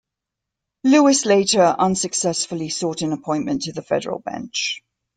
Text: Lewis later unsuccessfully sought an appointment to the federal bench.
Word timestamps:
Lewis 0.83 1.27
later 1.27 1.75
unsuccessfully 1.77 2.69
sought 2.69 3.03
an 3.03 3.13
appointment 3.13 3.61
to 3.61 3.71
the 3.71 3.83
federal 3.83 4.17
bench. 4.17 4.81